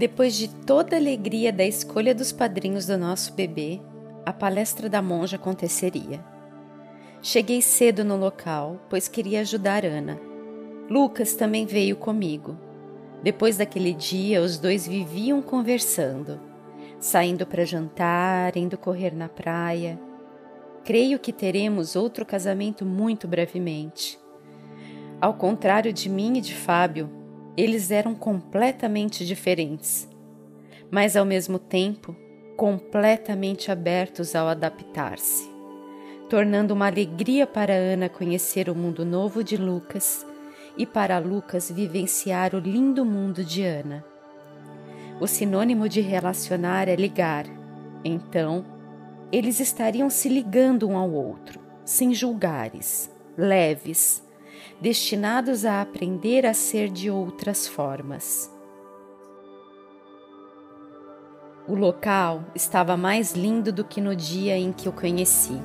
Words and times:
Depois 0.00 0.34
de 0.34 0.48
toda 0.48 0.96
a 0.96 0.98
alegria 0.98 1.52
da 1.52 1.62
escolha 1.62 2.14
dos 2.14 2.32
padrinhos 2.32 2.86
do 2.86 2.96
nosso 2.96 3.34
bebê, 3.34 3.78
a 4.24 4.32
palestra 4.32 4.88
da 4.88 5.02
monja 5.02 5.36
aconteceria. 5.36 6.24
Cheguei 7.20 7.60
cedo 7.60 8.02
no 8.02 8.16
local, 8.16 8.80
pois 8.88 9.08
queria 9.08 9.42
ajudar 9.42 9.84
Ana. 9.84 10.18
Lucas 10.88 11.34
também 11.34 11.66
veio 11.66 11.96
comigo. 11.96 12.56
Depois 13.22 13.58
daquele 13.58 13.92
dia, 13.92 14.40
os 14.40 14.58
dois 14.58 14.88
viviam 14.88 15.42
conversando, 15.42 16.40
saindo 16.98 17.46
para 17.46 17.66
jantar, 17.66 18.56
indo 18.56 18.78
correr 18.78 19.14
na 19.14 19.28
praia. 19.28 20.00
Creio 20.82 21.18
que 21.18 21.30
teremos 21.30 21.94
outro 21.94 22.24
casamento 22.24 22.86
muito 22.86 23.28
brevemente. 23.28 24.18
Ao 25.20 25.34
contrário 25.34 25.92
de 25.92 26.08
mim 26.08 26.38
e 26.38 26.40
de 26.40 26.54
Fábio, 26.54 27.19
eles 27.56 27.90
eram 27.90 28.14
completamente 28.14 29.26
diferentes, 29.26 30.08
mas 30.90 31.16
ao 31.16 31.24
mesmo 31.24 31.58
tempo 31.58 32.16
completamente 32.56 33.70
abertos 33.70 34.34
ao 34.34 34.48
adaptar-se, 34.48 35.50
tornando 36.28 36.74
uma 36.74 36.86
alegria 36.86 37.46
para 37.46 37.72
Ana 37.72 38.08
conhecer 38.08 38.68
o 38.68 38.74
mundo 38.74 39.04
novo 39.04 39.42
de 39.42 39.56
Lucas 39.56 40.26
e 40.76 40.84
para 40.84 41.18
Lucas 41.18 41.70
vivenciar 41.70 42.54
o 42.54 42.58
lindo 42.58 43.04
mundo 43.04 43.44
de 43.44 43.64
Ana. 43.64 44.04
O 45.20 45.26
sinônimo 45.26 45.88
de 45.88 46.00
relacionar 46.00 46.88
é 46.88 46.96
ligar, 46.96 47.46
então 48.04 48.64
eles 49.32 49.60
estariam 49.60 50.10
se 50.10 50.28
ligando 50.28 50.88
um 50.88 50.96
ao 50.96 51.10
outro, 51.10 51.60
sem 51.84 52.12
julgares, 52.12 53.10
leves, 53.36 54.22
destinados 54.80 55.64
a 55.64 55.80
aprender 55.80 56.46
a 56.46 56.54
ser 56.54 56.88
de 56.88 57.10
outras 57.10 57.66
formas. 57.66 58.50
O 61.68 61.74
local 61.74 62.42
estava 62.54 62.96
mais 62.96 63.34
lindo 63.34 63.70
do 63.70 63.84
que 63.84 64.00
no 64.00 64.16
dia 64.16 64.56
em 64.56 64.72
que 64.72 64.88
o 64.88 64.92
conheci. 64.92 65.60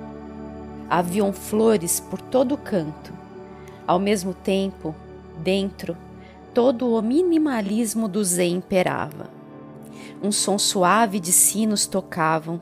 Haviam 0.89 1.33
flores 1.33 1.99
por 1.99 2.21
todo 2.21 2.53
o 2.53 2.57
canto. 2.57 3.11
Ao 3.87 3.97
mesmo 3.97 4.33
tempo, 4.33 4.93
dentro, 5.37 5.97
todo 6.53 6.93
o 6.93 7.01
minimalismo 7.01 8.07
do 8.07 8.23
Zen 8.23 8.57
imperava. 8.57 9.29
Um 10.21 10.31
som 10.31 10.59
suave 10.59 11.19
de 11.19 11.31
sinos 11.31 11.87
tocavam, 11.87 12.61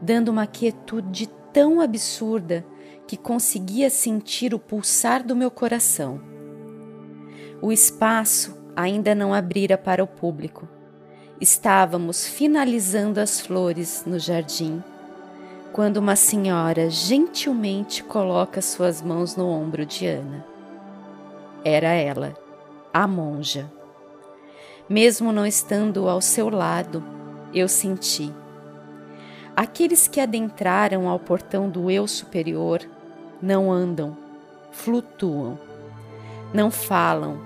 dando 0.00 0.30
uma 0.30 0.46
quietude 0.46 1.28
tão 1.52 1.80
absurda 1.80 2.64
que 3.08 3.16
conseguia 3.16 3.88
sentir 3.88 4.52
o 4.52 4.58
pulsar 4.58 5.26
do 5.26 5.34
meu 5.34 5.50
coração. 5.50 6.20
O 7.62 7.72
espaço 7.72 8.56
ainda 8.76 9.14
não 9.14 9.32
abrira 9.32 9.78
para 9.78 10.04
o 10.04 10.06
público. 10.06 10.68
Estávamos 11.40 12.26
finalizando 12.26 13.18
as 13.18 13.40
flores 13.40 14.04
no 14.06 14.18
jardim 14.18 14.82
quando 15.72 15.96
uma 15.96 16.16
senhora 16.16 16.90
gentilmente 16.90 18.02
coloca 18.02 18.60
suas 18.60 19.00
mãos 19.00 19.36
no 19.36 19.48
ombro 19.48 19.86
de 19.86 20.06
Ana. 20.06 20.44
Era 21.64 21.88
ela, 21.88 22.34
a 22.92 23.06
monja. 23.06 23.70
Mesmo 24.88 25.32
não 25.32 25.46
estando 25.46 26.08
ao 26.08 26.20
seu 26.20 26.50
lado, 26.50 27.02
eu 27.54 27.68
senti. 27.68 28.32
Aqueles 29.56 30.06
que 30.06 30.20
adentraram 30.20 31.08
ao 31.08 31.18
portão 31.18 31.70
do 31.70 31.90
eu 31.90 32.06
superior 32.06 32.80
não 33.40 33.70
andam, 33.70 34.16
flutuam, 34.72 35.58
não 36.52 36.70
falam, 36.70 37.38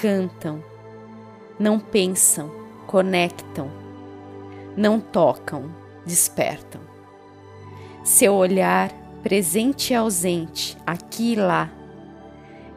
cantam, 0.00 0.62
não 1.58 1.78
pensam, 1.78 2.50
conectam, 2.86 3.70
não 4.76 5.00
tocam, 5.00 5.70
despertam. 6.06 6.80
Seu 8.04 8.34
olhar 8.34 8.92
presente 9.22 9.92
e 9.92 9.96
ausente, 9.96 10.76
aqui 10.86 11.32
e 11.32 11.36
lá. 11.36 11.70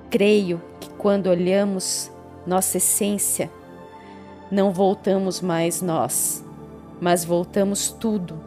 Creio 0.10 0.62
que 0.80 0.90
quando 0.92 1.28
olhamos 1.28 2.12
nossa 2.46 2.78
essência, 2.78 3.52
não 4.50 4.72
voltamos 4.72 5.42
mais 5.42 5.82
nós, 5.82 6.44
mas 7.02 7.26
voltamos 7.26 7.92
tudo. 7.92 8.40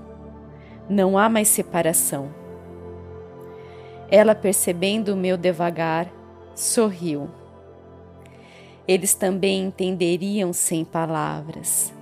Não 0.89 1.19
há 1.19 1.29
mais 1.29 1.49
separação 1.49 2.40
ela, 4.11 4.35
percebendo 4.35 5.15
o 5.15 5.17
meu 5.17 5.37
devagar, 5.37 6.11
sorriu. 6.55 7.31
Eles 8.87 9.15
também 9.15 9.67
entenderiam 9.67 10.53
sem 10.53 10.85
palavras, 10.85 11.93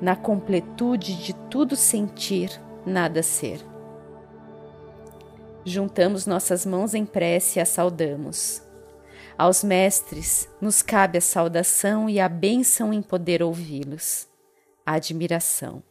na 0.00 0.16
completude 0.16 1.14
de 1.22 1.32
tudo 1.48 1.76
sentir, 1.76 2.60
nada 2.84 3.22
ser. 3.22 3.64
Juntamos 5.64 6.26
nossas 6.26 6.66
mãos 6.66 6.92
em 6.92 7.06
prece 7.06 7.58
e 7.58 7.62
a 7.62 7.64
saudamos. 7.64 8.60
Aos 9.38 9.62
mestres 9.62 10.48
nos 10.60 10.82
cabe 10.82 11.18
a 11.18 11.20
saudação 11.20 12.10
e 12.10 12.20
a 12.20 12.28
bênção 12.28 12.92
em 12.92 13.00
poder 13.00 13.42
ouvi-los. 13.42 14.28
A 14.84 14.94
admiração. 14.94 15.82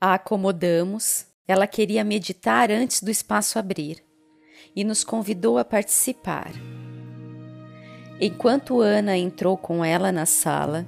A 0.00 0.14
acomodamos, 0.14 1.26
ela 1.46 1.66
queria 1.66 2.02
meditar 2.02 2.70
antes 2.70 3.02
do 3.02 3.10
espaço 3.10 3.58
abrir 3.58 4.02
e 4.74 4.84
nos 4.84 5.04
convidou 5.04 5.58
a 5.58 5.64
participar. 5.64 6.52
Enquanto 8.20 8.80
Ana 8.80 9.16
entrou 9.16 9.56
com 9.56 9.84
ela 9.84 10.12
na 10.12 10.24
sala, 10.24 10.86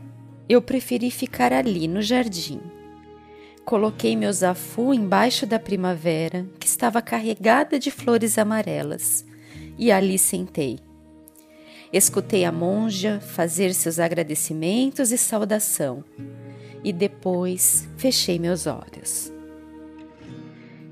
eu 0.49 0.63
preferi 0.63 1.11
ficar 1.11 1.53
ali 1.53 1.89
no 1.89 2.01
jardim. 2.01 2.61
Coloquei 3.65 4.15
meu 4.15 4.33
zafu 4.33 4.95
embaixo 4.95 5.45
da 5.45 5.59
primavera, 5.59 6.47
que 6.61 6.69
estava 6.69 7.03
carregada 7.03 7.81
de 7.81 7.91
flores 7.91 8.39
amarelas, 8.39 9.25
e 9.77 9.91
ali 9.91 10.19
sentei. 10.19 10.79
Escutei 11.93 12.45
a 12.45 12.53
monja 12.53 13.21
fazer 13.21 13.75
seus 13.75 13.99
agradecimentos 13.99 15.11
e 15.11 15.19
saudação, 15.19 16.05
e 16.85 16.93
depois 16.93 17.89
fechei 17.97 18.39
meus 18.39 18.69
olhos. 18.69 19.33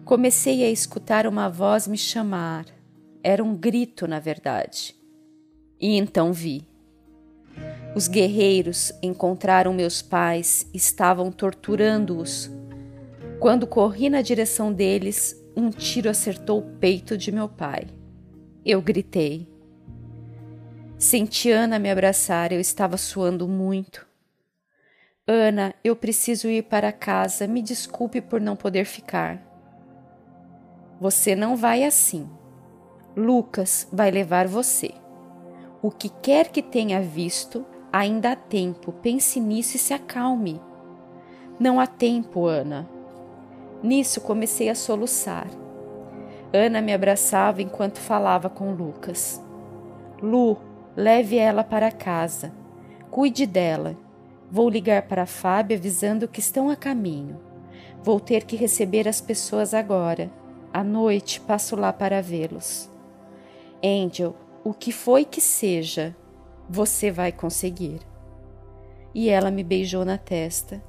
Comecei 0.05 0.65
a 0.65 0.71
escutar 0.71 1.27
uma 1.29 1.49
voz 1.49 1.87
me 1.87 1.97
chamar, 1.97 2.67
era 3.25 3.43
um 3.43 3.57
grito, 3.57 4.07
na 4.07 4.21
verdade. 4.21 4.95
E 5.81 5.97
então 5.97 6.33
vi. 6.33 6.69
Os 7.97 8.07
guerreiros 8.07 8.93
encontraram 9.03 9.73
meus 9.73 10.03
pais, 10.03 10.69
estavam 10.75 11.33
torturando-os. 11.33 12.51
Quando 13.41 13.67
corri 13.67 14.11
na 14.11 14.21
direção 14.21 14.73
deles, 14.73 15.43
um 15.57 15.71
tiro 15.71 16.11
acertou 16.11 16.59
o 16.59 16.79
peito 16.79 17.17
de 17.17 17.33
meu 17.33 17.49
pai. 17.49 17.87
Eu 18.65 18.83
gritei. 18.83 19.49
Senti 20.99 21.51
Ana 21.51 21.79
me 21.79 21.91
abraçar, 21.91 22.53
eu 22.53 22.61
estava 22.61 22.97
suando 22.97 23.49
muito. 23.49 24.07
Ana, 25.27 25.75
eu 25.83 25.97
preciso 25.97 26.49
ir 26.49 26.65
para 26.65 26.93
casa, 26.93 27.47
me 27.47 27.63
desculpe 27.63 28.21
por 28.21 28.41
não 28.41 28.55
poder 28.55 28.85
ficar. 28.85 29.43
Você 31.01 31.35
não 31.35 31.57
vai 31.57 31.85
assim. 31.85 32.29
Lucas 33.17 33.87
vai 33.93 34.11
levar 34.11 34.49
você. 34.49 34.91
O 35.81 35.89
que 35.89 36.09
quer 36.09 36.49
que 36.49 36.61
tenha 36.61 37.01
visto, 37.01 37.65
ainda 37.93 38.33
há 38.33 38.37
tempo. 38.37 38.91
Pense 38.91 39.39
nisso 39.39 39.77
e 39.77 39.79
se 39.79 39.95
acalme. 39.95 40.61
Não 41.61 41.79
há 41.79 41.87
tempo, 41.87 42.47
Ana. 42.47 42.89
Nisso 43.81 44.21
comecei 44.21 44.69
a 44.69 44.75
soluçar. 44.75 45.47
Ana 46.53 46.81
me 46.81 46.93
abraçava 46.93 47.63
enquanto 47.63 48.01
falava 48.01 48.51
com 48.51 48.73
Lucas. 48.73 49.41
Lu, 50.21 50.57
leve 50.97 51.37
ela 51.37 51.63
para 51.63 51.93
casa. 51.93 52.53
Cuide 53.11 53.47
dela. 53.47 53.97
Vou 54.51 54.69
ligar 54.69 55.03
para 55.03 55.27
Fábio 55.27 55.77
avisando 55.77 56.27
que 56.27 56.41
estão 56.41 56.69
a 56.69 56.75
caminho. 56.75 57.39
Vou 58.03 58.19
ter 58.19 58.45
que 58.45 58.57
receber 58.57 59.07
as 59.07 59.21
pessoas 59.21 59.73
agora. 59.73 60.31
À 60.73 60.83
noite 60.83 61.41
passo 61.41 61.77
lá 61.77 61.93
para 61.93 62.21
vê-los. 62.21 62.93
Angel, 63.85 64.35
o 64.65 64.73
que 64.73 64.91
foi 64.91 65.27
que 65.27 65.43
seja, 65.43 66.17
você 66.71 67.11
vai 67.11 67.31
conseguir. 67.31 68.01
E 69.15 69.29
ela 69.29 69.51
me 69.51 69.63
beijou 69.63 70.07
na 70.07 70.17
testa, 70.17 70.83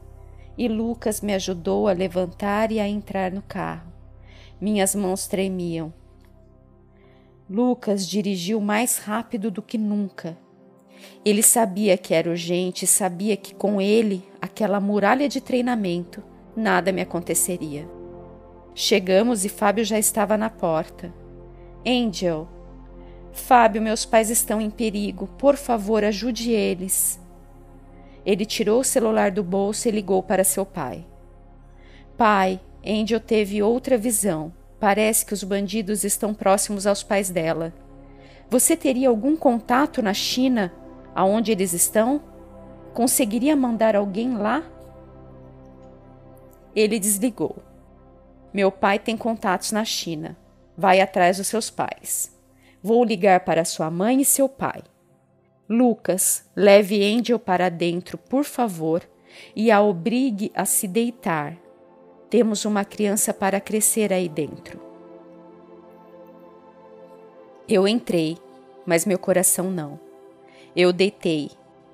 e 0.57 0.69
Lucas 0.69 1.19
me 1.19 1.33
ajudou 1.33 1.89
a 1.89 1.91
levantar 1.91 2.71
e 2.71 2.79
a 2.79 2.87
entrar 2.87 3.33
no 3.33 3.41
carro. 3.41 3.91
Minhas 4.61 4.95
mãos 4.95 5.27
tremiam. 5.27 5.93
Lucas 7.49 8.07
dirigiu 8.07 8.61
mais 8.61 8.97
rápido 8.97 9.51
do 9.51 9.61
que 9.61 9.77
nunca. 9.77 10.37
Ele 11.25 11.43
sabia 11.43 11.97
que 11.97 12.13
era 12.13 12.29
urgente 12.29 12.87
sabia 12.87 13.35
que 13.35 13.53
com 13.53 13.81
ele, 13.81 14.23
aquela 14.41 14.79
muralha 14.79 15.27
de 15.27 15.41
treinamento, 15.41 16.23
nada 16.55 16.93
me 16.93 17.01
aconteceria. 17.01 17.85
Chegamos 18.73 19.43
e 19.43 19.49
Fábio 19.49 19.83
já 19.83 19.99
estava 19.99 20.37
na 20.37 20.49
porta. 20.49 21.13
Angel, 21.85 22.47
Fábio, 23.35 23.81
meus 23.81 24.05
pais 24.05 24.29
estão 24.29 24.61
em 24.61 24.69
perigo. 24.69 25.27
Por 25.37 25.55
favor, 25.57 26.03
ajude 26.03 26.51
eles. 26.51 27.19
Ele 28.25 28.45
tirou 28.45 28.79
o 28.79 28.83
celular 28.83 29.29
do 29.29 29.43
bolso 29.43 29.87
e 29.87 29.91
ligou 29.91 30.23
para 30.23 30.43
seu 30.43 30.65
pai. 30.65 31.05
Pai, 32.17 32.59
Angel 32.83 33.19
teve 33.19 33.61
outra 33.61 33.97
visão. 33.97 34.51
Parece 34.79 35.25
que 35.25 35.33
os 35.33 35.43
bandidos 35.43 36.03
estão 36.03 36.33
próximos 36.33 36.87
aos 36.87 37.03
pais 37.03 37.29
dela. 37.29 37.73
Você 38.49 38.75
teria 38.75 39.09
algum 39.09 39.35
contato 39.35 40.01
na 40.01 40.13
China 40.13 40.73
aonde 41.13 41.51
eles 41.51 41.73
estão? 41.73 42.21
Conseguiria 42.93 43.55
mandar 43.55 43.95
alguém 43.95 44.37
lá? 44.37 44.63
Ele 46.73 46.97
desligou. 46.97 47.57
Meu 48.53 48.71
pai 48.71 48.97
tem 48.97 49.17
contatos 49.17 49.71
na 49.71 49.83
China. 49.83 50.37
Vai 50.77 51.01
atrás 51.01 51.37
dos 51.37 51.47
seus 51.47 51.69
pais. 51.69 52.34
Vou 52.87 53.03
ligar 53.03 53.39
para 53.39 53.65
sua 53.65 53.89
mãe 53.89 54.21
e 54.21 54.23
seu 54.23 54.47
pai. 54.47 54.83
Lucas, 55.67 56.47
leve 56.55 57.03
Angel 57.03 57.39
para 57.39 57.67
dentro, 57.67 58.15
por 58.15 58.43
favor, 58.43 59.01
e 59.55 59.71
a 59.71 59.81
obrigue 59.81 60.51
a 60.53 60.65
se 60.65 60.87
deitar. 60.87 61.57
Temos 62.29 62.63
uma 62.63 62.85
criança 62.85 63.33
para 63.33 63.59
crescer 63.59 64.13
aí 64.13 64.29
dentro. 64.29 64.79
Eu 67.67 67.87
entrei, 67.87 68.37
mas 68.85 69.03
meu 69.03 69.17
coração 69.17 69.71
não. 69.71 69.99
Eu 70.75 70.93
deitei, 70.93 71.49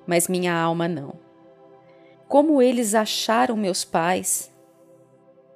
mas 0.06 0.28
minha 0.28 0.54
alma 0.54 0.86
não. 0.88 1.14
Como 2.28 2.60
eles 2.60 2.94
acharam 2.94 3.56
meus 3.56 3.82
pais? 3.82 4.52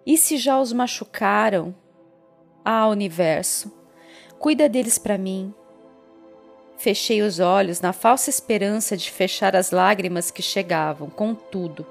E 0.06 0.16
se 0.16 0.38
já 0.38 0.58
os 0.58 0.72
machucaram? 0.72 1.74
Ah, 2.64 2.88
universo, 2.88 3.75
cuida 4.38 4.68
deles 4.68 4.98
para 4.98 5.18
mim. 5.18 5.52
Fechei 6.78 7.22
os 7.22 7.40
olhos 7.40 7.80
na 7.80 7.92
falsa 7.92 8.28
esperança 8.28 8.96
de 8.96 9.10
fechar 9.10 9.56
as 9.56 9.70
lágrimas 9.70 10.30
que 10.30 10.42
chegavam 10.42 11.08
com 11.08 11.34
tudo, 11.34 11.86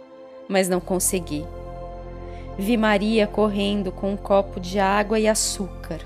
mas 0.47 0.69
não 0.69 0.80
consegui. 0.80 1.45
Vi 2.57 2.77
Maria 2.77 3.27
correndo 3.27 3.92
com 3.92 4.13
um 4.13 4.18
copo 4.18 4.59
de 4.59 4.80
água 4.80 5.19
e 5.19 5.27
açúcar. 5.27 6.00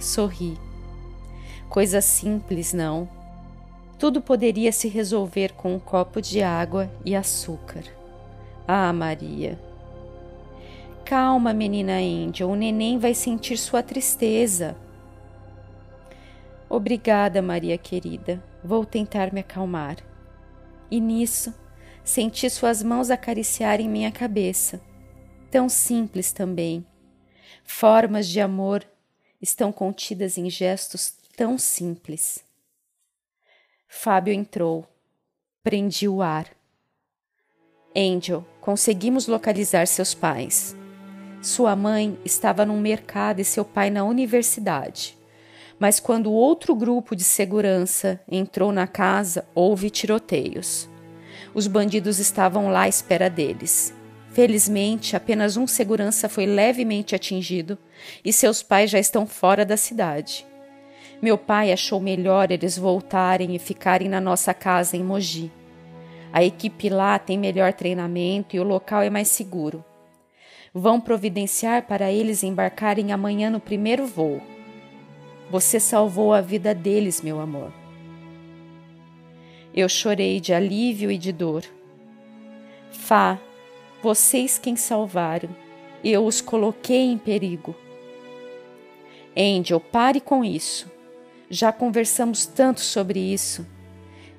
Sorri. 0.00 0.56
Coisa 1.68 2.00
simples, 2.00 2.72
não. 2.72 3.08
Tudo 3.98 4.20
poderia 4.20 4.72
se 4.72 4.88
resolver 4.88 5.52
com 5.52 5.74
um 5.74 5.78
copo 5.78 6.22
de 6.22 6.42
água 6.42 6.90
e 7.04 7.14
açúcar. 7.14 7.82
Ah, 8.66 8.92
Maria. 8.92 9.58
Calma, 11.04 11.52
menina 11.52 11.98
Angel, 11.98 12.48
o 12.48 12.54
neném 12.54 12.98
vai 12.98 13.12
sentir 13.12 13.58
sua 13.58 13.82
tristeza. 13.82 14.76
Obrigada, 16.74 17.40
Maria 17.40 17.78
querida. 17.78 18.42
Vou 18.64 18.84
tentar 18.84 19.32
me 19.32 19.38
acalmar. 19.38 19.96
E 20.90 20.98
nisso, 20.98 21.54
senti 22.02 22.50
suas 22.50 22.82
mãos 22.82 23.12
acariciarem 23.12 23.88
minha 23.88 24.10
cabeça. 24.10 24.80
Tão 25.52 25.68
simples 25.68 26.32
também. 26.32 26.84
Formas 27.62 28.26
de 28.26 28.40
amor 28.40 28.84
estão 29.40 29.70
contidas 29.70 30.36
em 30.36 30.50
gestos 30.50 31.14
tão 31.36 31.56
simples. 31.56 32.44
Fábio 33.86 34.34
entrou. 34.34 34.84
Prendi 35.62 36.08
o 36.08 36.20
ar. 36.20 36.48
Angel, 37.96 38.44
conseguimos 38.60 39.28
localizar 39.28 39.86
seus 39.86 40.12
pais. 40.12 40.74
Sua 41.40 41.76
mãe 41.76 42.18
estava 42.24 42.66
num 42.66 42.80
mercado 42.80 43.38
e 43.38 43.44
seu 43.44 43.64
pai 43.64 43.90
na 43.90 44.02
universidade. 44.02 45.16
Mas 45.78 45.98
quando 45.98 46.32
outro 46.32 46.74
grupo 46.74 47.16
de 47.16 47.24
segurança 47.24 48.20
entrou 48.30 48.72
na 48.72 48.86
casa, 48.86 49.44
houve 49.54 49.90
tiroteios. 49.90 50.88
Os 51.54 51.66
bandidos 51.66 52.18
estavam 52.18 52.68
lá 52.68 52.82
à 52.82 52.88
espera 52.88 53.28
deles. 53.28 53.94
Felizmente, 54.32 55.14
apenas 55.14 55.56
um 55.56 55.66
segurança 55.66 56.28
foi 56.28 56.44
levemente 56.44 57.14
atingido 57.14 57.78
e 58.24 58.32
seus 58.32 58.62
pais 58.62 58.90
já 58.90 58.98
estão 58.98 59.26
fora 59.26 59.64
da 59.64 59.76
cidade. 59.76 60.44
Meu 61.22 61.38
pai 61.38 61.72
achou 61.72 62.00
melhor 62.00 62.50
eles 62.50 62.76
voltarem 62.76 63.54
e 63.54 63.58
ficarem 63.58 64.08
na 64.08 64.20
nossa 64.20 64.52
casa 64.52 64.96
em 64.96 65.04
Mogi. 65.04 65.52
A 66.32 66.42
equipe 66.42 66.88
lá 66.88 67.16
tem 67.16 67.38
melhor 67.38 67.72
treinamento 67.72 68.56
e 68.56 68.60
o 68.60 68.64
local 68.64 69.02
é 69.02 69.08
mais 69.08 69.28
seguro. 69.28 69.84
Vão 70.74 71.00
providenciar 71.00 71.86
para 71.86 72.10
eles 72.10 72.42
embarcarem 72.42 73.12
amanhã 73.12 73.48
no 73.48 73.60
primeiro 73.60 74.04
voo. 74.04 74.42
Você 75.50 75.78
salvou 75.78 76.32
a 76.32 76.40
vida 76.40 76.74
deles, 76.74 77.20
meu 77.20 77.40
amor. 77.40 77.72
Eu 79.74 79.88
chorei 79.88 80.40
de 80.40 80.52
alívio 80.52 81.10
e 81.10 81.18
de 81.18 81.32
dor. 81.32 81.64
Fá, 82.92 83.38
vocês 84.02 84.58
quem 84.58 84.76
salvaram, 84.76 85.48
eu 86.02 86.24
os 86.24 86.40
coloquei 86.40 87.10
em 87.10 87.18
perigo. 87.18 87.74
Angel, 89.36 89.80
pare 89.80 90.20
com 90.20 90.44
isso. 90.44 90.90
Já 91.50 91.72
conversamos 91.72 92.46
tanto 92.46 92.80
sobre 92.80 93.18
isso. 93.18 93.66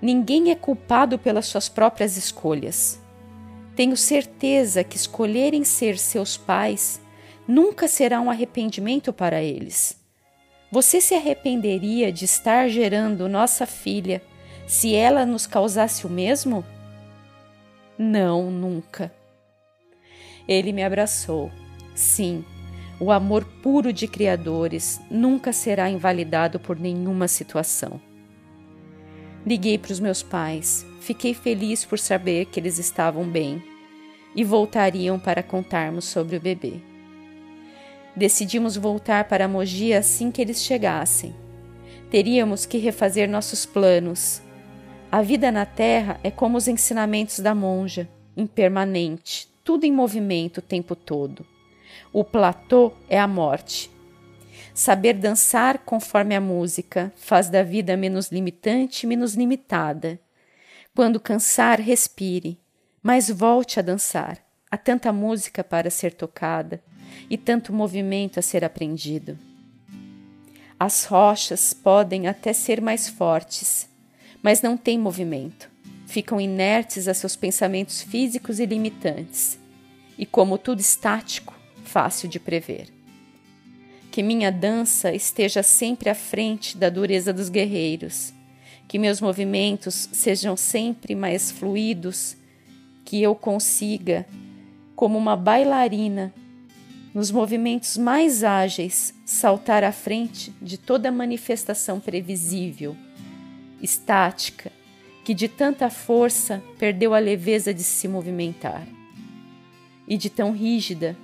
Ninguém 0.01 0.51
é 0.51 0.55
culpado 0.55 1.17
pelas 1.19 1.45
suas 1.45 1.67
próprias 1.67 2.17
escolhas. 2.17 3.01
Tenho 3.75 3.97
certeza 3.97 4.83
que 4.83 4.95
escolherem 4.95 5.63
ser 5.63 5.97
seus 5.97 6.37
pais 6.37 7.01
nunca 7.47 7.87
será 7.87 8.21
um 8.21 8.29
arrependimento 8.29 9.11
para 9.11 9.41
eles. 9.41 10.04
Você 10.71 10.99
se 10.99 11.13
arrependeria 11.13 12.11
de 12.11 12.25
estar 12.25 12.67
gerando 12.69 13.29
nossa 13.29 13.65
filha 13.65 14.21
se 14.67 14.95
ela 14.95 15.25
nos 15.25 15.45
causasse 15.45 16.05
o 16.05 16.09
mesmo? 16.09 16.65
Não, 17.97 18.49
nunca. 18.49 19.13
Ele 20.47 20.73
me 20.73 20.83
abraçou. 20.83 21.51
Sim, 21.93 22.43
o 22.99 23.11
amor 23.11 23.45
puro 23.61 23.93
de 23.93 24.07
criadores 24.07 24.99
nunca 25.09 25.53
será 25.53 25.89
invalidado 25.89 26.59
por 26.59 26.77
nenhuma 26.79 27.27
situação. 27.27 28.01
Liguei 29.45 29.77
para 29.77 29.91
os 29.91 29.99
meus 29.99 30.23
pais, 30.23 30.85
fiquei 31.01 31.33
feliz 31.33 31.85
por 31.85 31.99
saber 31.99 32.45
que 32.45 32.59
eles 32.59 32.79
estavam 32.79 33.23
bem 33.23 33.63
e 34.35 34.43
voltariam 34.43 35.19
para 35.19 35.43
contarmos 35.43 36.05
sobre 36.05 36.35
o 36.35 36.41
bebê. 36.41 36.94
Decidimos 38.15 38.77
voltar 38.77 39.27
para 39.27 39.47
Mogi 39.47 39.93
assim 39.93 40.31
que 40.31 40.41
eles 40.41 40.63
chegassem. 40.63 41.35
Teríamos 42.09 42.65
que 42.65 42.77
refazer 42.77 43.29
nossos 43.29 43.65
planos. 43.65 44.41
A 45.11 45.21
vida 45.21 45.51
na 45.51 45.65
Terra 45.65 46.19
é 46.23 46.31
como 46.31 46.57
os 46.57 46.67
ensinamentos 46.67 47.39
da 47.39 47.53
monja, 47.53 48.07
impermanente, 48.35 49.49
tudo 49.63 49.85
em 49.85 49.91
movimento 49.91 50.59
o 50.59 50.61
tempo 50.61 50.95
todo. 50.95 51.45
O 52.13 52.23
platô 52.23 52.93
é 53.09 53.19
a 53.19 53.27
morte, 53.27 53.89
Saber 54.75 55.13
dançar 55.13 55.79
conforme 55.79 56.35
a 56.35 56.41
música 56.41 57.09
faz 57.15 57.49
da 57.49 57.63
vida 57.63 57.95
menos 57.95 58.29
limitante, 58.29 59.07
menos 59.07 59.33
limitada. 59.33 60.19
Quando 60.93 61.17
cansar, 61.17 61.79
respire, 61.79 62.59
mas 63.01 63.29
volte 63.29 63.79
a 63.79 63.81
dançar. 63.81 64.37
Há 64.69 64.75
tanta 64.75 65.13
música 65.13 65.63
para 65.63 65.89
ser 65.89 66.13
tocada 66.13 66.83
e 67.29 67.37
tanto 67.37 67.73
movimento 67.73 68.39
a 68.39 68.41
ser 68.41 68.63
aprendido. 68.63 69.37
As 70.79 71.05
rochas 71.05 71.73
podem 71.73 72.27
até 72.27 72.53
ser 72.53 72.81
mais 72.81 73.07
fortes, 73.07 73.89
mas 74.43 74.61
não 74.61 74.75
têm 74.75 74.99
movimento. 74.99 75.69
Ficam 76.05 76.39
inertes 76.39 77.07
a 77.07 77.13
seus 77.13 77.35
pensamentos 77.35 78.01
físicos 78.01 78.59
e 78.59 78.65
limitantes. 78.65 79.57
E 80.17 80.25
como 80.25 80.57
tudo 80.57 80.79
estático, 80.79 81.53
fácil 81.83 82.29
de 82.29 82.39
prever 82.39 82.95
que 84.15 84.23
minha 84.23 84.49
dança 84.49 85.13
esteja 85.13 85.61
sempre 85.61 86.09
à 86.09 86.15
frente 86.15 86.77
da 86.77 86.89
dureza 86.89 87.33
dos 87.33 87.49
guerreiros, 87.49 88.33
que 88.87 88.97
meus 88.97 89.19
movimentos 89.19 90.07
sejam 90.13 90.55
sempre 90.55 91.13
mais 91.13 91.51
fluidos, 91.51 92.37
que 93.03 93.21
eu 93.21 93.35
consiga, 93.35 94.25
como 94.95 95.17
uma 95.17 95.35
bailarina, 95.35 96.33
nos 97.15 97.31
movimentos 97.31 97.95
mais 97.95 98.43
ágeis, 98.43 99.13
saltar 99.25 99.85
à 99.85 99.93
frente 99.93 100.53
de 100.61 100.77
toda 100.77 101.09
manifestação 101.09 101.97
previsível, 101.97 102.93
estática, 103.81 104.69
que 105.23 105.33
de 105.33 105.47
tanta 105.47 105.89
força 105.89 106.61
perdeu 106.77 107.13
a 107.13 107.19
leveza 107.19 107.73
de 107.73 107.83
se 107.83 108.05
movimentar, 108.09 108.85
e 110.05 110.17
de 110.17 110.29
tão 110.29 110.51
rígida 110.51 111.15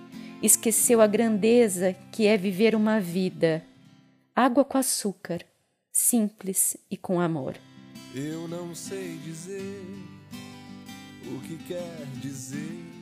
esqueceu 0.41 1.01
a 1.01 1.07
grandeza 1.07 1.93
que 2.09 2.25
é 2.25 2.37
viver 2.37 2.73
uma 2.73 3.01
vida. 3.01 3.61
Água 4.33 4.63
com 4.63 4.77
açúcar, 4.77 5.45
simples 5.91 6.77
e 6.89 6.95
com 6.95 7.19
amor. 7.19 7.57
Eu 8.15 8.47
não 8.47 8.73
sei 8.73 9.17
dizer 9.25 9.83
o 11.27 11.39
que 11.41 11.57
quer 11.67 12.07
dizer, 12.21 13.00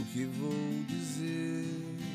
o 0.00 0.04
que 0.04 0.24
vou 0.24 0.84
dizer. 0.88 2.07